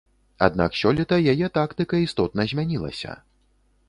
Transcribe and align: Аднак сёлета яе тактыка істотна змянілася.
Аднак 0.45 0.77
сёлета 0.79 1.19
яе 1.33 1.49
тактыка 1.57 1.99
істотна 2.05 2.47
змянілася. 2.53 3.15